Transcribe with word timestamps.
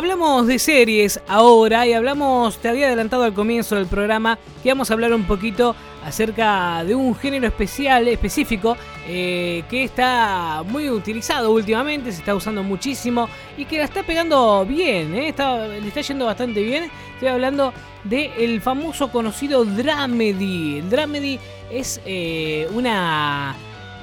Hablamos 0.00 0.46
de 0.46 0.58
series 0.58 1.20
ahora 1.28 1.86
y 1.86 1.92
hablamos, 1.92 2.56
te 2.56 2.70
había 2.70 2.86
adelantado 2.86 3.24
al 3.24 3.34
comienzo 3.34 3.76
del 3.76 3.84
programa, 3.84 4.38
que 4.62 4.70
vamos 4.70 4.90
a 4.90 4.94
hablar 4.94 5.12
un 5.12 5.24
poquito 5.24 5.76
acerca 6.02 6.82
de 6.84 6.94
un 6.94 7.14
género 7.14 7.46
especial, 7.46 8.08
específico, 8.08 8.78
eh, 9.06 9.62
que 9.68 9.84
está 9.84 10.62
muy 10.66 10.88
utilizado 10.88 11.52
últimamente, 11.52 12.12
se 12.12 12.20
está 12.20 12.34
usando 12.34 12.62
muchísimo 12.62 13.28
y 13.58 13.66
que 13.66 13.76
la 13.76 13.84
está 13.84 14.02
pegando 14.02 14.64
bien, 14.64 15.14
eh, 15.14 15.28
está, 15.28 15.68
le 15.68 15.86
está 15.86 16.00
yendo 16.00 16.24
bastante 16.24 16.62
bien. 16.62 16.90
Estoy 17.12 17.28
hablando 17.28 17.74
del 18.04 18.62
famoso 18.62 19.12
conocido 19.12 19.66
Dramedy. 19.66 20.78
El 20.78 20.88
Dramedy 20.88 21.38
es 21.70 22.00
eh, 22.06 22.66
una 22.72 23.54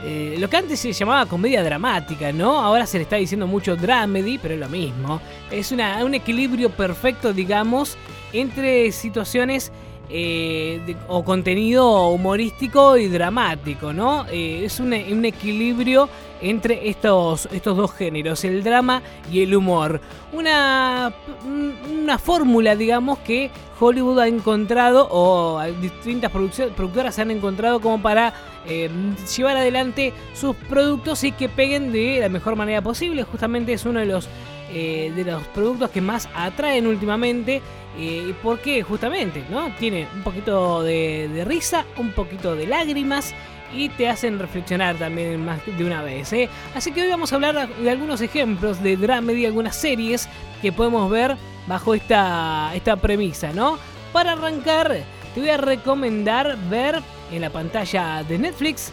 eh, 0.04 0.36
lo 0.38 0.50
que 0.50 0.58
antes 0.58 0.80
se 0.80 0.94
llamaba 0.94 1.26
comedia 1.26 1.64
dramática, 1.64 2.32
¿no? 2.32 2.60
Ahora 2.60 2.86
se 2.86 2.98
le 2.98 3.04
está 3.04 3.16
diciendo 3.16 3.48
mucho 3.48 3.76
dramedy, 3.76 4.38
pero 4.38 4.54
es 4.54 4.60
lo 4.60 4.70
mismo. 4.70 5.20
Es 5.50 5.72
una, 5.72 6.04
un 6.06 6.14
equilibrio 6.14 6.70
perfecto, 6.70 7.34
digamos, 7.34 7.98
entre 8.32 8.92
situaciones 8.92 9.72
eh, 10.09 10.95
o 11.07 11.23
contenido 11.23 12.07
humorístico 12.09 12.97
y 12.97 13.07
dramático, 13.07 13.91
¿no? 13.91 14.25
Eh, 14.31 14.63
es 14.63 14.80
un, 14.80 14.93
equilibrio 14.93 16.09
entre 16.41 16.89
estos, 16.89 17.47
estos 17.52 17.75
dos 17.75 17.91
géneros, 17.93 18.43
el 18.45 18.63
drama 18.63 19.02
y 19.31 19.41
el 19.41 19.55
humor. 19.55 19.99
Una, 20.31 21.13
una 21.45 22.17
fórmula, 22.17 22.75
digamos, 22.75 23.20
que 23.20 23.52
Hollywood 23.80 24.20
ha 24.20 24.27
encontrado 24.27 25.07
o 25.11 25.61
distintas 25.81 26.31
productoras 26.31 27.19
han 27.19 27.31
encontrado 27.31 27.80
como 27.80 28.02
para 28.02 28.33
eh, 28.66 28.89
llevar 29.35 29.58
adelante 29.58 30.13
sus 30.33 30.55
productos 30.55 31.23
y 31.23 31.31
que 31.31 31.49
peguen 31.49 31.92
de 31.92 32.19
la 32.21 32.30
mejor 32.30 32.55
manera 32.55 32.81
posible. 32.81 33.23
Justamente 33.23 33.73
es 33.73 33.86
uno 33.86 33.99
de 33.99 34.05
los, 34.05 34.27
eh, 34.72 35.12
de 35.16 35.23
los 35.23 35.44
productos 35.48 35.90
que 35.90 36.02
más 36.02 36.28
atraen 36.36 36.88
últimamente. 36.88 37.62
Eh, 38.00 38.36
porque 38.44 38.84
justamente, 38.84 39.44
¿no? 39.50 39.72
Tiene 39.80 40.08
un 40.14 40.22
poquito 40.22 40.84
de, 40.84 41.44
risa, 41.48 41.84
un 41.98 42.12
poquito 42.12 42.56
de 42.56 42.68
lágrimas 42.68 43.34
y 43.73 43.90
te 43.90 44.08
hacen 44.08 44.38
reflexionar 44.38 44.98
también 44.98 45.44
más 45.44 45.60
de 45.66 45.84
una 45.84 46.04
vez. 46.04 46.32
Así 46.76 46.92
que 46.92 47.02
hoy 47.02 47.10
vamos 47.10 47.34
a 47.34 47.36
hablar 47.38 47.68
de 47.68 47.90
algunos 47.90 48.22
ejemplos 48.22 48.84
de 48.84 48.98
dramedy, 48.98 49.48
algunas 49.48 49.76
series 49.76 50.30
que 50.62 50.72
podemos 50.72 51.10
ver 51.10 51.38
bajo 51.66 51.95
esta, 51.95 52.72
esta 52.76 52.98
premisa, 52.98 53.52
¿no? 53.52 53.80
Para 54.14 54.34
arrancar, 54.34 54.95
te 55.34 55.40
voy 55.40 55.50
a 55.50 55.58
recomendar 55.58 56.56
ver 56.70 57.02
en 57.32 57.42
la 57.42 57.50
pantalla 57.50 58.23
de 58.23 58.38
Netflix 58.38 58.92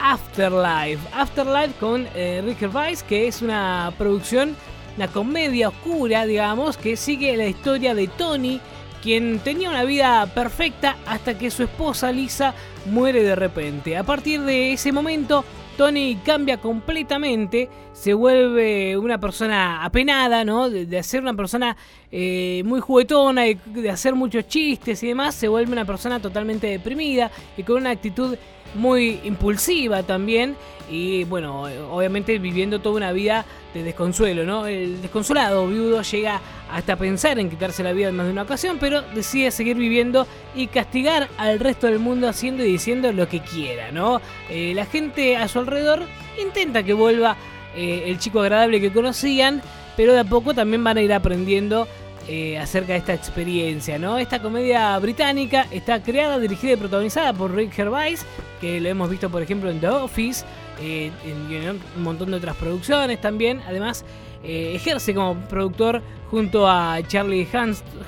Afterlife. 0.00 1.00
Afterlife 1.12 1.72
con 1.78 2.06
eh, 2.14 2.42
Rick 2.44 3.04
que 3.06 3.28
es 3.28 3.42
una 3.42 3.92
producción, 3.98 4.56
una 4.98 5.06
comedia 5.06 5.68
oscura, 5.68 6.26
digamos, 6.26 6.76
que 6.76 6.96
sigue 6.96 7.36
la 7.36 7.46
historia 7.46 7.94
de 7.94 8.08
Tony, 8.08 8.60
quien 9.00 9.38
tenía 9.38 9.70
una 9.70 9.84
vida 9.84 10.26
perfecta 10.34 10.96
hasta 11.06 11.38
que 11.38 11.52
su 11.52 11.62
esposa 11.62 12.10
Lisa 12.10 12.52
muere 12.86 13.22
de 13.22 13.36
repente. 13.36 13.96
A 13.96 14.02
partir 14.02 14.40
de 14.40 14.72
ese 14.72 14.90
momento, 14.90 15.44
Tony 15.76 16.16
cambia 16.24 16.56
completamente, 16.56 17.68
se 17.92 18.12
vuelve 18.12 18.98
una 18.98 19.18
persona 19.20 19.84
apenada, 19.84 20.44
¿no? 20.44 20.68
De, 20.68 21.00
ser 21.04 21.22
una 21.22 21.34
persona 21.34 21.76
eh, 22.10 22.62
muy 22.64 22.80
juguetona, 22.80 23.46
y 23.46 23.54
de 23.66 23.90
hacer 23.90 24.16
muchos 24.16 24.48
chistes 24.48 25.00
y 25.04 25.06
demás, 25.06 25.36
se 25.36 25.46
vuelve 25.46 25.70
una 25.70 25.84
persona 25.84 26.18
totalmente 26.18 26.66
deprimida 26.66 27.30
y 27.56 27.62
con 27.62 27.76
una 27.76 27.90
actitud 27.90 28.36
muy 28.74 29.20
impulsiva 29.24 30.02
también 30.02 30.56
y 30.90 31.24
bueno, 31.24 31.62
obviamente 31.90 32.38
viviendo 32.38 32.80
toda 32.80 32.96
una 32.96 33.12
vida 33.12 33.44
de 33.74 33.82
desconsuelo, 33.82 34.44
¿no? 34.44 34.66
El 34.66 35.02
desconsolado 35.02 35.66
viudo 35.66 36.02
llega 36.02 36.40
hasta 36.70 36.96
pensar 36.96 37.38
en 37.38 37.50
quitarse 37.50 37.82
la 37.82 37.92
vida 37.92 38.08
en 38.08 38.16
más 38.16 38.26
de 38.26 38.32
una 38.32 38.42
ocasión, 38.42 38.78
pero 38.80 39.02
decide 39.02 39.50
seguir 39.50 39.76
viviendo 39.76 40.26
y 40.54 40.68
castigar 40.68 41.28
al 41.36 41.60
resto 41.60 41.86
del 41.86 41.98
mundo 41.98 42.28
haciendo 42.28 42.64
y 42.64 42.72
diciendo 42.72 43.12
lo 43.12 43.28
que 43.28 43.40
quiera, 43.40 43.92
¿no? 43.92 44.20
Eh, 44.48 44.72
la 44.74 44.86
gente 44.86 45.36
a 45.36 45.48
su 45.48 45.58
alrededor 45.58 46.02
intenta 46.42 46.82
que 46.82 46.94
vuelva 46.94 47.36
eh, 47.76 48.04
el 48.06 48.18
chico 48.18 48.40
agradable 48.40 48.80
que 48.80 48.92
conocían, 48.92 49.62
pero 49.96 50.12
de 50.12 50.20
a 50.20 50.24
poco 50.24 50.54
también 50.54 50.82
van 50.82 50.96
a 50.96 51.02
ir 51.02 51.12
aprendiendo 51.12 51.86
eh, 52.30 52.58
acerca 52.58 52.92
de 52.92 52.98
esta 52.98 53.14
experiencia, 53.14 53.98
¿no? 53.98 54.18
Esta 54.18 54.42
comedia 54.42 54.98
británica 54.98 55.66
está 55.70 56.02
creada, 56.02 56.38
dirigida 56.38 56.74
y 56.74 56.76
protagonizada 56.76 57.32
por 57.32 57.54
Rick 57.54 57.72
Gervais, 57.72 58.26
que 58.60 58.78
lo 58.82 58.90
hemos 58.90 59.08
visto 59.08 59.30
por 59.30 59.40
ejemplo 59.40 59.70
en 59.70 59.80
The 59.80 59.88
Office, 59.88 60.44
eh, 60.78 61.10
en, 61.24 61.80
un 61.96 62.02
montón 62.02 62.30
de 62.30 62.36
otras 62.36 62.54
producciones 62.56 63.18
también. 63.18 63.62
Además, 63.66 64.04
eh, 64.44 64.72
ejerce 64.74 65.14
como 65.14 65.36
productor 65.48 66.02
junto 66.30 66.68
a 66.68 66.98
Charlie 67.06 67.48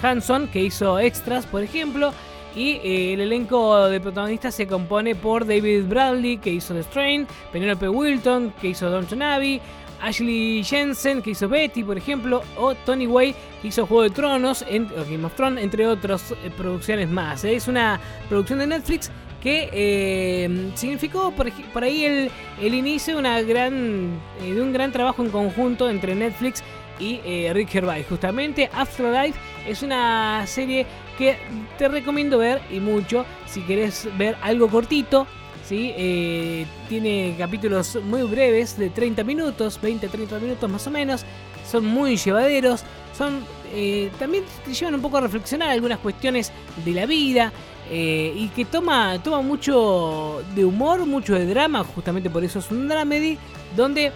Hanson, 0.03 0.49
que 0.49 0.65
hizo 0.65 0.99
extras, 0.99 1.47
por 1.47 1.63
ejemplo. 1.63 2.13
Y 2.55 2.81
el 3.13 3.21
elenco 3.21 3.89
de 3.89 4.01
protagonistas 4.01 4.55
se 4.55 4.67
compone 4.67 5.15
por 5.15 5.47
David 5.47 5.85
Bradley, 5.85 6.37
que 6.37 6.51
hizo 6.51 6.75
The 6.75 6.83
Strain, 6.83 7.27
Penelope 7.53 7.89
Wilton, 7.89 8.53
que 8.61 8.69
hizo 8.69 8.91
Downton 8.91 9.23
Abbey, 9.23 9.63
Ashley 10.03 10.63
Jensen, 10.65 11.23
que 11.23 11.31
hizo 11.31 11.49
Betty, 11.49 11.85
por 11.85 11.97
ejemplo, 11.97 12.43
o 12.57 12.75
Tony 12.75 13.07
Way, 13.07 13.35
que 13.61 13.69
hizo 13.69 13.87
Juego 13.87 14.03
de 14.05 14.11
Tronos, 14.11 14.65
en, 14.69 14.87
o 14.87 15.05
Game 15.05 15.25
of 15.25 15.35
Thrones, 15.35 15.63
entre 15.63 15.87
otras 15.87 16.33
eh, 16.33 16.51
producciones 16.57 17.09
más. 17.09 17.45
Es 17.45 17.69
una 17.69 18.01
producción 18.29 18.61
de 18.61 18.67
Netflix 18.67 19.11
que 19.43 19.71
eh, 19.73 20.71
significó 20.75 21.33
por, 21.33 21.83
ahí 21.83 22.31
el, 22.61 22.75
inicio 22.75 23.19
una 23.19 23.41
gran, 23.43 24.21
eh, 24.43 24.53
de 24.53 24.61
un 24.61 24.73
gran 24.73 24.93
trabajo 24.93 25.23
en 25.23 25.31
conjunto 25.31 25.89
entre 25.89 26.15
Netflix 26.15 26.63
y 26.99 27.19
Rick 27.53 27.71
Gervais. 27.71 28.07
Justamente 28.07 28.69
Afterlife 28.75 29.39
es 29.67 29.83
una 29.83 30.47
serie 30.47 30.85
que 31.17 31.39
te 31.79 31.89
recomiendo 31.89 32.37
ver 32.37 32.61
y 32.71 32.79
mucho 32.79 33.25
si 33.47 33.63
querés 33.63 34.07
ver 34.19 34.37
algo 34.43 34.69
cortito, 34.69 35.27
¿sí? 35.67 35.93
Eh, 35.97 36.67
tiene 36.89 37.35
capítulos 37.39 37.99
muy 38.03 38.23
breves, 38.23 38.77
de 38.79 38.91
30 38.91 39.25
minutos, 39.25 39.81
20-30 39.81 40.41
minutos 40.41 40.71
más 40.71 40.87
o 40.87 40.91
menos. 40.91 41.25
Son 41.71 41.85
muy 41.85 42.17
llevaderos. 42.17 42.83
Son, 43.17 43.41
eh, 43.73 44.11
también 44.19 44.45
te 44.65 44.73
llevan 44.73 44.95
un 44.95 45.03
poco 45.03 45.19
a 45.19 45.21
reflexionar 45.23 45.71
algunas 45.71 45.99
cuestiones 45.99 46.53
de 46.85 46.93
la 46.93 47.07
vida. 47.07 47.53
Eh, 47.93 48.33
y 48.37 48.49
que 48.49 48.65
toma, 48.65 49.21
toma 49.23 49.43
mucho 49.43 50.43
de 50.55 50.65
humor, 50.65 51.07
mucho 51.07 51.35
de 51.35 51.45
drama, 51.47 51.83
justamente 51.83 52.31
por 52.31 52.45
eso 52.45 52.61
es 52.61 52.71
un 52.71 52.87
dramedy, 52.87 53.37
donde 53.77 54.13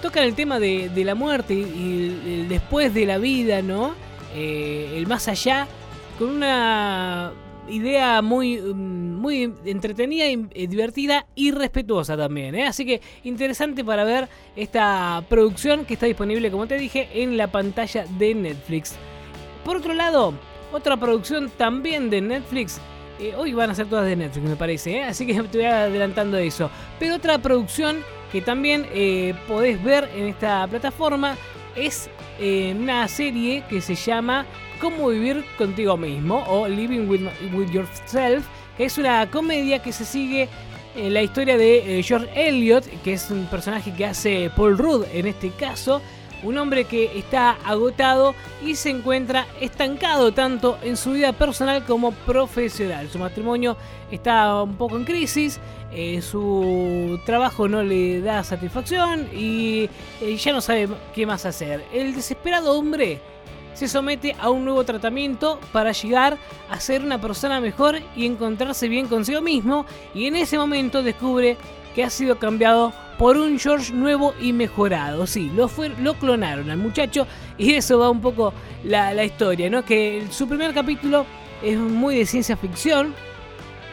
tocan 0.00 0.24
el 0.24 0.34
tema 0.34 0.58
de, 0.58 0.90
la 1.04 1.14
muerte 1.14 1.52
y 1.52 2.46
después 2.48 2.94
de 2.94 3.04
la 3.04 3.18
vida, 3.18 3.60
¿no? 3.60 3.94
el 4.34 5.06
más 5.06 5.28
allá, 5.28 5.68
con 6.18 6.30
una 6.30 7.32
idea 7.68 8.22
muy, 8.22 8.58
mm, 8.58 9.05
muy 9.26 9.52
entretenida, 9.64 10.28
y 10.28 10.46
eh, 10.54 10.68
divertida 10.68 11.26
y 11.34 11.50
respetuosa 11.50 12.16
también. 12.16 12.54
¿eh? 12.54 12.64
Así 12.64 12.86
que 12.86 13.00
interesante 13.24 13.84
para 13.84 14.04
ver 14.04 14.28
esta 14.54 15.24
producción 15.28 15.84
que 15.84 15.94
está 15.94 16.06
disponible, 16.06 16.48
como 16.52 16.68
te 16.68 16.78
dije, 16.78 17.08
en 17.12 17.36
la 17.36 17.48
pantalla 17.48 18.06
de 18.20 18.34
Netflix. 18.36 18.94
Por 19.64 19.78
otro 19.78 19.94
lado, 19.94 20.32
otra 20.72 20.96
producción 20.96 21.50
también 21.58 22.08
de 22.08 22.20
Netflix. 22.20 22.80
Eh, 23.18 23.34
hoy 23.36 23.52
van 23.52 23.70
a 23.70 23.74
ser 23.74 23.88
todas 23.88 24.06
de 24.06 24.14
Netflix, 24.14 24.48
me 24.48 24.54
parece, 24.54 25.02
así 25.02 25.26
que 25.26 25.34
te 25.50 25.58
voy 25.58 25.66
adelantando 25.66 26.36
eso. 26.36 26.70
Pero 27.00 27.16
otra 27.16 27.38
producción 27.38 28.04
que 28.30 28.40
también 28.42 28.86
podés 29.48 29.82
ver 29.82 30.08
en 30.14 30.26
esta 30.26 30.68
plataforma 30.68 31.36
es 31.74 32.10
una 32.78 33.08
serie 33.08 33.64
que 33.68 33.80
se 33.80 33.94
llama 33.96 34.46
Cómo 34.80 35.08
vivir 35.08 35.44
contigo 35.58 35.96
mismo 35.96 36.44
o 36.48 36.68
Living 36.68 37.08
with, 37.08 37.70
Yourself, 37.72 38.46
que 38.76 38.84
es 38.84 38.98
una 38.98 39.30
comedia 39.30 39.80
que 39.80 39.92
se 39.92 40.04
sigue 40.04 40.48
en 40.94 41.12
la 41.12 41.22
historia 41.22 41.56
de 41.56 41.98
eh, 41.98 42.02
George 42.02 42.28
Eliot, 42.34 42.84
que 43.02 43.12
es 43.12 43.30
un 43.30 43.46
personaje 43.46 43.92
que 43.94 44.06
hace 44.06 44.50
Paul 44.56 44.78
Rudd 44.78 45.04
en 45.12 45.26
este 45.26 45.50
caso, 45.50 46.00
un 46.42 46.58
hombre 46.58 46.84
que 46.84 47.18
está 47.18 47.52
agotado 47.64 48.34
y 48.64 48.74
se 48.76 48.90
encuentra 48.90 49.46
estancado 49.60 50.32
tanto 50.32 50.78
en 50.82 50.96
su 50.96 51.12
vida 51.12 51.32
personal 51.32 51.84
como 51.84 52.12
profesional. 52.12 53.08
Su 53.10 53.18
matrimonio 53.18 53.76
está 54.10 54.62
un 54.62 54.76
poco 54.76 54.96
en 54.96 55.04
crisis, 55.04 55.58
eh, 55.92 56.20
su 56.22 57.18
trabajo 57.24 57.68
no 57.68 57.82
le 57.82 58.20
da 58.20 58.44
satisfacción 58.44 59.28
y 59.34 59.88
eh, 60.20 60.36
ya 60.36 60.52
no 60.52 60.60
sabe 60.60 60.88
qué 61.14 61.26
más 61.26 61.46
hacer. 61.46 61.84
El 61.92 62.14
desesperado 62.14 62.78
hombre 62.78 63.20
se 63.76 63.88
somete 63.88 64.34
a 64.40 64.48
un 64.48 64.64
nuevo 64.64 64.84
tratamiento 64.84 65.60
para 65.70 65.92
llegar 65.92 66.38
a 66.70 66.80
ser 66.80 67.02
una 67.02 67.20
persona 67.20 67.60
mejor 67.60 68.00
y 68.16 68.24
encontrarse 68.24 68.88
bien 68.88 69.06
consigo 69.06 69.42
mismo 69.42 69.84
y 70.14 70.26
en 70.26 70.36
ese 70.36 70.56
momento 70.56 71.02
descubre 71.02 71.58
que 71.94 72.02
ha 72.02 72.08
sido 72.08 72.38
cambiado 72.38 72.94
por 73.18 73.36
un 73.36 73.58
George 73.58 73.92
nuevo 73.92 74.34
y 74.40 74.54
mejorado. 74.54 75.26
Sí, 75.26 75.52
lo, 75.54 75.68
fue, 75.68 75.90
lo 76.00 76.14
clonaron 76.14 76.70
al 76.70 76.78
muchacho 76.78 77.26
y 77.58 77.74
eso 77.74 77.98
va 77.98 78.08
un 78.08 78.22
poco 78.22 78.54
la, 78.82 79.22
historia, 79.22 79.68
¿no? 79.68 79.84
Que 79.84 80.26
su 80.30 80.48
primer 80.48 80.72
capítulo 80.72 81.26
es 81.62 81.76
muy 81.78 82.16
de 82.16 82.24
ciencia 82.24 82.56
ficción, 82.56 83.14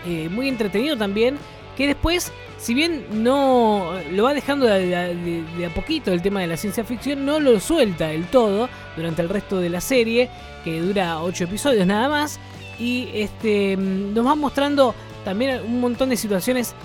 eh, 0.06 0.30
muy 0.30 0.48
entretenido 0.48 0.96
también. 0.96 1.38
Que 1.78 1.88
después, 1.88 2.32
si 2.58 2.74
bien 2.74 3.24
no 3.24 3.94
lo 4.12 4.24
va 4.24 4.34
dejando 4.34 4.66
de, 4.66 5.66
a 5.66 5.74
poquito 5.74 6.12
el 6.12 6.22
tema 6.22 6.42
de 6.42 6.48
la 6.48 6.58
ciencia 6.58 6.84
ficción, 6.84 7.26
no 7.26 7.40
lo 7.40 7.60
suelta 7.60 8.08
del 8.08 8.26
todo 8.28 8.70
durante 8.96 9.22
el 9.22 9.30
resto 9.30 9.60
de 9.60 9.70
la 9.70 9.82
serie, 9.82 10.30
que 10.64 10.80
dura 10.80 11.22
8 11.22 11.46
episodios 11.46 11.86
nada 11.88 12.10
más, 12.10 12.40
y 12.80 13.10
este, 13.14 13.76
nos 13.78 14.26
va 14.26 14.36
mostrando 14.36 14.96
también 15.24 15.62
un 15.66 15.80
montón 15.80 16.10
de 16.10 16.18
situaciones 16.18 16.76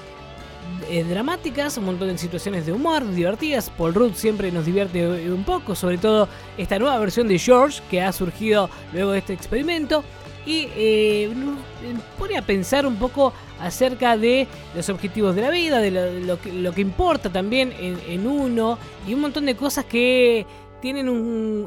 eh, 0.90 1.05
dramáticas, 1.05 1.76
un 1.76 1.87
montón 1.87 2.08
de 2.08 2.19
situaciones 2.19 2.64
de 2.64 2.73
humor 2.73 3.06
divertidas. 3.11 3.70
Paul 3.70 3.94
Rudd 3.94 4.14
siempre 4.14 4.50
nos 4.52 4.64
divierte 4.64 5.31
un 5.31 5.44
poco, 5.44 5.75
sobre 5.75 5.99
todo 5.99 6.29
esta 6.56 6.79
nueva 6.79 6.99
versión 6.99 7.29
de 7.29 7.38
George 7.38 7.82
que 7.90 8.00
ha 8.00 8.12
surgido 8.12 8.70
luego 8.93 9.12
de 9.12 9.19
este 9.19 9.32
experimento. 9.32 10.05
Y 10.46 10.69
eh, 10.76 11.31
nos 11.35 11.58
pone 12.19 12.37
a 12.37 12.43
pensar 12.43 12.87
un 12.87 12.96
poco 12.96 13.32
acerca 13.61 14.17
de 14.17 14.46
los 14.75 14.88
objetivos 14.88 15.35
de 15.35 15.43
la 15.43 15.50
vida, 15.50 15.79
de 15.79 15.90
lo, 15.90 16.75
que, 16.75 16.81
importa 16.81 17.31
también 17.31 17.73
en, 17.79 18.26
uno 18.26 18.79
y 19.06 19.14
un 19.14 19.20
montón 19.20 19.46
de 19.46 19.56
cosas 19.56 19.85
que 19.85 20.46
tienen 20.81 21.08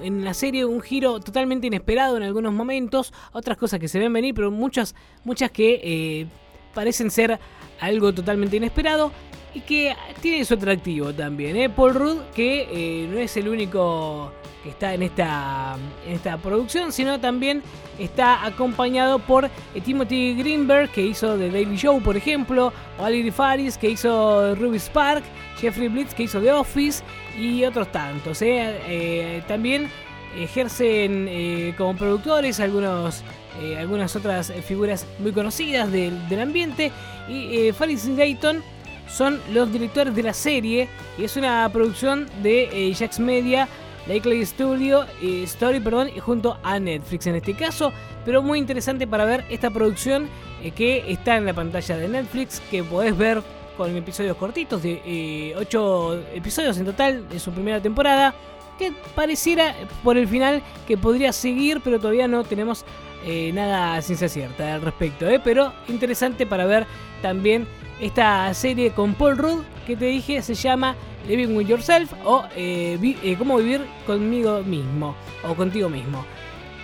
en 0.02 0.24
la 0.24 0.34
serie 0.34 0.66
un 0.66 0.82
giro 0.82 1.20
totalmente 1.20 1.68
inesperado 1.68 2.18
en 2.18 2.24
algunos 2.24 2.54
momentos, 2.54 3.14
otras 3.34 3.58
cosas 3.58 3.80
que 3.80 3.88
se 3.88 4.00
ven 4.00 4.14
venir, 4.14 4.34
pero 4.34 4.52
muchas, 4.52 4.96
muchas 5.26 5.52
que 5.52 5.82
eh, 5.84 6.28
parecen 6.74 7.12
ser 7.12 7.40
algo 7.80 8.14
totalmente 8.14 8.58
inesperado 8.58 9.12
y 9.54 9.62
que 9.62 9.96
tiene 10.22 10.46
su 10.46 10.54
atractivo 10.54 11.14
también. 11.14 11.56
¿eh? 11.56 11.70
Paul 11.70 11.94
Rudd, 11.94 12.18
que 12.36 12.68
eh, 12.72 13.08
no 13.08 13.18
es 13.18 13.36
el 13.38 13.48
único 13.48 14.32
que 14.64 14.70
está 14.70 14.94
en 14.94 15.04
esta, 15.04 15.76
en 16.06 16.14
esta 16.14 16.38
producción, 16.38 16.92
sino 16.92 17.20
también 17.20 17.64
está 17.98 18.46
acompañado 18.46 19.20
por 19.20 19.46
eh, 19.46 19.82
Timothy 19.84 20.36
Greenberg, 20.36 20.92
que 20.92 21.02
hizo 21.02 21.38
The 21.38 21.50
Daily 21.50 21.78
Show, 21.78 22.02
por 22.02 22.16
ejemplo, 22.16 22.72
Ali 23.00 23.32
Faris, 23.32 23.78
que 23.78 23.90
hizo 23.90 24.56
Ruby 24.56 24.80
Spark, 24.80 25.24
Jeffrey 25.60 25.88
Blitz, 25.88 26.14
que 26.14 26.24
hizo 26.24 26.40
The 26.40 26.52
Office, 26.52 27.04
y 27.38 27.64
otros 27.64 27.92
tantos. 27.92 28.42
¿eh? 28.42 29.44
también 29.48 29.90
ejercen 30.38 31.74
como 31.78 31.96
productores 31.96 32.60
algunos 32.60 33.24
eh, 33.60 33.78
algunas 33.78 34.16
otras 34.16 34.50
eh, 34.50 34.62
figuras 34.62 35.06
muy 35.20 35.32
conocidas 35.34 35.92
del, 35.92 36.40
ambiente. 36.40 36.92
Y 37.28 37.68
eh, 37.68 37.74
Faris 37.74 38.08
Gayton 38.08 38.64
son 39.12 39.40
los 39.52 39.72
directores 39.72 40.16
de 40.16 40.24
la 40.24 40.34
serie 40.34 40.88
y 41.18 41.24
es 41.24 41.36
una 41.36 41.70
producción 41.72 42.28
de 42.42 42.70
eh, 42.72 42.94
Jax 42.94 43.20
Media, 43.20 43.68
Lakely 44.08 44.46
Studio, 44.46 45.06
Story, 45.22 45.80
perdón, 45.80 46.10
y 46.16 46.20
junto 46.20 46.58
a 46.64 46.80
Netflix 46.80 47.28
en 47.28 47.36
este 47.36 47.54
caso. 47.54 47.92
Pero 48.26 48.42
muy 48.42 48.58
interesante 48.58 49.06
para 49.06 49.26
ver 49.26 49.46
esta 49.50 49.70
producción 49.70 50.28
que 50.76 51.12
está 51.12 51.38
en 51.38 51.46
la 51.46 51.54
pantalla 51.54 51.98
de 51.98 52.08
Netflix, 52.08 52.62
que 52.72 52.84
podés 52.84 53.16
ver 53.18 53.42
con 53.78 53.96
episodios 53.96 54.38
cortitos, 54.38 54.84
de 54.84 55.54
8 55.58 56.24
episodios 56.34 56.78
en 56.78 56.86
total 56.86 57.28
de 57.30 57.40
su 57.40 57.52
primera 57.52 57.82
temporada, 57.82 58.34
que 58.78 58.94
pareciera 59.16 59.76
por 60.04 60.18
el 60.18 60.28
final 60.28 60.62
que 60.88 60.98
podría 60.98 61.32
seguir, 61.32 61.82
pero 61.84 62.00
todavía 62.00 62.28
no 62.28 62.44
tenemos 62.44 62.86
eh, 63.26 63.52
nada 63.54 64.02
ciencia 64.02 64.28
cierta 64.28 64.74
al 64.74 64.82
respecto, 64.82 65.30
¿eh? 65.30 65.40
pero 65.44 65.74
interesante 65.88 66.48
para 66.48 66.66
ver 66.66 66.88
también 67.22 67.68
esta 68.02 68.54
serie 68.54 68.92
con 68.92 69.14
Paul 69.14 69.38
Rudd 69.38 69.64
que 69.86 69.96
te 69.96 70.06
dije 70.06 70.42
se 70.42 70.56
llama 70.56 70.96
Living 71.28 71.56
with 71.56 71.68
Yourself 71.68 72.12
o 72.26 72.44
eh, 72.56 72.98
eh, 73.24 73.36
Cómo 73.38 73.58
vivir 73.58 73.86
conmigo 74.06 74.64
mismo 74.64 75.16
o 75.48 75.54
contigo 75.54 75.88
mismo. 75.88 76.26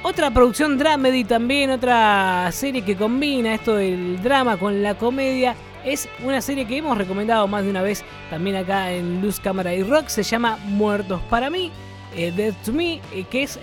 Otra 0.03 0.31
producción 0.31 0.77
dramedy 0.77 1.23
también, 1.23 1.71
otra 1.71 2.49
serie 2.51 2.83
que 2.83 2.95
combina 2.95 3.55
esto 3.55 3.75
del 3.75 4.21
drama 4.21 4.57
con 4.57 4.83
la 4.83 4.95
comedia. 4.95 5.55
Es 5.83 6.07
una 6.23 6.39
serie 6.39 6.65
que 6.67 6.77
hemos 6.77 6.97
recomendado 6.97 7.47
más 7.47 7.63
de 7.63 7.71
una 7.71 7.81
vez 7.81 8.03
también 8.29 8.55
acá 8.55 8.91
en 8.91 9.21
Luz, 9.21 9.39
Cámara 9.39 9.73
y 9.73 9.83
Rock. 9.83 10.07
Se 10.07 10.23
llama 10.23 10.59
Muertos 10.65 11.19
para 11.29 11.49
mí, 11.49 11.71
Dead 12.15 12.53
to 12.63 12.73
Me, 12.73 13.01
que 13.29 13.43
es 13.43 13.59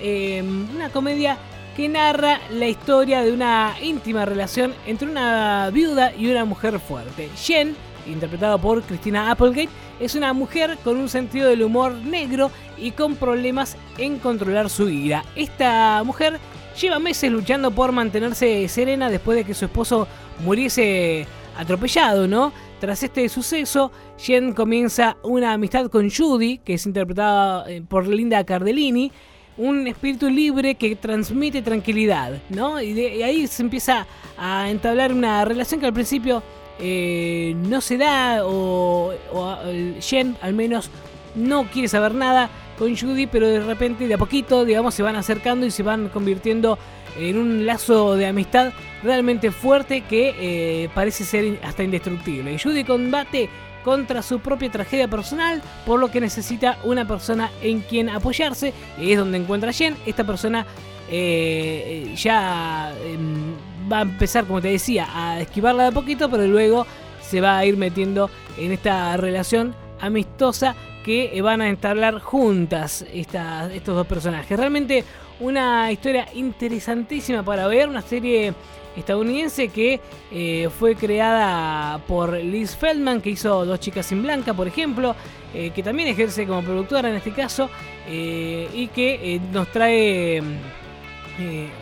una 0.74 0.90
comedia 0.90 1.38
que 1.76 1.88
narra 1.88 2.40
la 2.50 2.68
historia 2.68 3.22
de 3.22 3.32
una 3.32 3.74
íntima 3.82 4.24
relación 4.24 4.74
entre 4.86 5.08
una 5.08 5.70
viuda 5.70 6.14
y 6.14 6.30
una 6.30 6.44
mujer 6.44 6.78
fuerte. 6.78 7.28
Jen, 7.36 7.74
interpretada 8.06 8.58
por 8.58 8.82
Christina 8.82 9.30
Applegate, 9.30 9.68
es 10.00 10.14
una 10.14 10.32
mujer 10.32 10.78
con 10.84 10.96
un 10.96 11.08
sentido 11.08 11.48
del 11.48 11.62
humor 11.62 11.94
negro 11.94 12.50
y 12.76 12.92
con 12.92 13.16
problemas 13.16 13.76
en 13.98 14.18
controlar 14.18 14.70
su 14.70 14.88
ira. 14.88 15.24
Esta 15.34 16.02
mujer 16.04 16.38
lleva 16.80 16.98
meses 16.98 17.30
luchando 17.30 17.70
por 17.70 17.92
mantenerse 17.92 18.68
serena 18.68 19.10
después 19.10 19.36
de 19.36 19.44
que 19.44 19.54
su 19.54 19.64
esposo 19.64 20.06
muriese 20.44 21.26
atropellado, 21.56 22.26
¿no? 22.26 22.52
Tras 22.80 23.02
este 23.02 23.28
suceso, 23.28 23.92
Jen 24.18 24.52
comienza 24.52 25.16
una 25.22 25.52
amistad 25.52 25.86
con 25.86 26.10
Judy, 26.10 26.58
que 26.58 26.74
es 26.74 26.86
interpretada 26.86 27.70
eh, 27.70 27.82
por 27.88 28.06
Linda 28.06 28.44
Cardellini, 28.44 29.10
un 29.56 29.86
espíritu 29.86 30.28
libre 30.28 30.74
que 30.74 30.96
transmite 30.96 31.62
tranquilidad, 31.62 32.40
¿no? 32.48 32.80
Y, 32.80 33.22
ahí 33.22 33.46
se 33.46 33.62
empieza 33.62 34.06
a 34.36 34.70
entablar 34.70 35.12
una 35.12 35.44
relación 35.44 35.80
que 35.80 35.86
al 35.86 35.92
principio 35.92 36.42
eh, 36.78 37.54
no 37.56 37.80
se 37.80 37.96
da, 37.96 38.44
o, 38.44 39.12
o 39.32 39.56
Jen 40.00 40.36
al 40.42 40.54
menos 40.54 40.90
no 41.34 41.64
quiere 41.64 41.88
saber 41.88 42.14
nada 42.14 42.50
con 42.78 42.96
Judy, 42.96 43.26
pero 43.26 43.48
de 43.48 43.60
repente, 43.60 44.08
de 44.08 44.14
a 44.14 44.18
poquito, 44.18 44.64
digamos, 44.64 44.94
se 44.94 45.02
van 45.02 45.16
acercando 45.16 45.66
y 45.66 45.70
se 45.70 45.82
van 45.82 46.08
convirtiendo 46.08 46.78
en 47.16 47.38
un 47.38 47.66
lazo 47.66 48.16
de 48.16 48.26
amistad 48.26 48.72
realmente 49.02 49.52
fuerte 49.52 50.00
que 50.02 50.34
eh, 50.38 50.88
parece 50.94 51.24
ser 51.24 51.58
hasta 51.62 51.84
indestructible. 51.84 52.52
Y 52.52 52.58
Judy 52.58 52.84
combate 52.84 53.48
contra 53.84 54.22
su 54.22 54.40
propia 54.40 54.70
tragedia 54.70 55.08
personal, 55.08 55.62
por 55.86 56.00
lo 56.00 56.10
que 56.10 56.20
necesita 56.20 56.78
una 56.84 57.06
persona 57.06 57.50
en 57.62 57.80
quien 57.80 58.08
apoyarse. 58.08 58.72
Y 58.98 59.12
es 59.12 59.18
donde 59.18 59.38
encuentra 59.38 59.70
a 59.70 59.72
Jen. 59.72 59.96
Esta 60.06 60.24
persona 60.24 60.66
eh, 61.10 62.12
ya 62.16 62.92
em, 63.04 63.54
va 63.90 63.98
a 63.98 64.02
empezar, 64.02 64.46
como 64.46 64.60
te 64.60 64.68
decía, 64.68 65.08
a 65.14 65.40
esquivarla 65.40 65.84
de 65.84 65.92
poquito, 65.92 66.30
pero 66.30 66.46
luego 66.46 66.86
se 67.20 67.40
va 67.40 67.58
a 67.58 67.64
ir 67.66 67.76
metiendo 67.76 68.30
en 68.58 68.72
esta 68.72 69.16
relación 69.16 69.74
amistosa 70.00 70.74
que 71.04 71.40
van 71.42 71.60
a 71.60 71.68
entablar 71.68 72.18
juntas 72.18 73.04
estos 73.12 73.94
dos 73.94 74.06
personajes. 74.06 74.58
Realmente 74.58 75.04
una 75.40 75.90
historia 75.90 76.26
interesantísima 76.34 77.42
para 77.42 77.66
ver, 77.66 77.88
una 77.88 78.02
serie 78.02 78.54
estadounidense 78.96 79.68
que 79.68 80.00
eh, 80.30 80.68
fue 80.78 80.94
creada 80.94 81.98
por 82.06 82.32
Liz 82.34 82.76
Feldman, 82.76 83.20
que 83.20 83.30
hizo 83.30 83.64
Dos 83.64 83.80
Chicas 83.80 84.06
sin 84.06 84.22
Blanca, 84.22 84.54
por 84.54 84.68
ejemplo, 84.68 85.14
eh, 85.52 85.70
que 85.70 85.82
también 85.82 86.08
ejerce 86.08 86.46
como 86.46 86.62
productora 86.62 87.08
en 87.08 87.16
este 87.16 87.32
caso, 87.32 87.68
eh, 88.08 88.68
y 88.72 88.88
que 88.88 89.40
nos 89.52 89.68
trae 89.68 90.42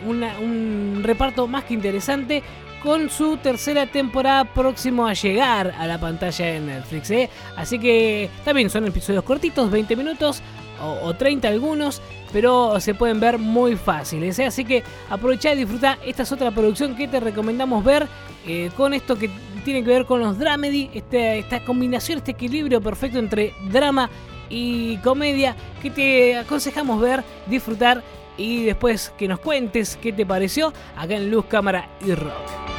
un 0.07 1.01
reparto 1.03 1.47
más 1.47 1.63
que 1.65 1.75
interesante 1.75 2.41
con 2.81 3.09
su 3.09 3.37
tercera 3.37 3.85
temporada 3.85 4.43
próximo 4.45 5.05
a 5.07 5.13
llegar 5.13 5.73
a 5.77 5.87
la 5.87 5.99
pantalla 5.99 6.45
de 6.45 6.59
Netflix. 6.59 7.29
Así 7.55 7.79
que 7.79 8.29
también 8.43 8.69
son 8.69 8.85
episodios 8.85 9.23
cortitos, 9.23 9.69
20 9.71 9.95
minutos 9.95 10.41
o, 10.81 11.13
30 11.13 11.47
algunos, 11.47 12.01
pero 12.31 12.79
se 12.79 12.93
pueden 12.93 13.19
ver 13.19 13.37
muy 13.37 13.75
fáciles. 13.75 14.37
¿eh? 14.39 14.45
Así 14.45 14.65
que 14.65 14.83
aprovecha 15.09 15.53
y 15.53 15.57
disfruta. 15.57 15.97
Esta 16.05 16.23
es 16.23 16.31
otra 16.31 16.51
producción 16.51 16.95
que 16.95 17.07
te 17.07 17.19
recomendamos 17.19 17.83
ver 17.83 18.07
eh, 18.45 18.71
con 18.75 18.93
esto 18.93 19.17
que 19.17 19.29
tiene 19.63 19.83
que 19.83 19.89
ver 19.89 20.05
con 20.05 20.19
los 20.19 20.37
dramedy, 20.37 20.89
este, 20.93 21.39
esta 21.39 21.63
combinación, 21.63 22.17
este 22.17 22.31
equilibrio 22.31 22.81
perfecto 22.81 23.19
entre 23.19 23.53
drama 23.69 24.09
y 24.49 24.97
comedia 24.97 25.55
que 25.81 25.89
te 25.89 26.37
aconsejamos 26.37 26.99
ver, 26.99 27.23
disfrutar 27.47 28.03
y 28.37 28.63
después 28.63 29.13
que 29.17 29.27
nos 29.27 29.39
cuentes 29.39 29.97
qué 30.01 30.11
te 30.11 30.25
pareció 30.25 30.73
acá 30.95 31.15
en 31.15 31.31
Luz, 31.31 31.45
Cámara 31.45 31.89
y 32.05 32.13
Rock. 32.13 32.72